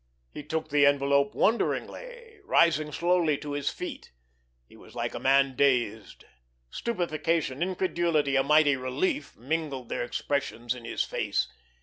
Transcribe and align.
He 0.33 0.41
took 0.41 0.69
the 0.69 0.83
envelope 0.87 1.35
wonderingly, 1.35 2.39
rising 2.43 2.91
slowly 2.91 3.37
to 3.37 3.51
his 3.51 3.69
feet. 3.69 4.11
He 4.67 4.75
was 4.75 4.95
like 4.95 5.13
a 5.13 5.19
man 5.19 5.55
dazed. 5.55 6.25
Stupefaction, 6.71 7.61
incredulity, 7.61 8.35
a 8.35 8.41
mighty 8.41 8.75
relief, 8.75 9.37
mingled 9.37 9.89
their 9.89 10.01
expressions 10.03 10.73
in 10.73 10.85
his 10.85 11.03
face. 11.03 11.49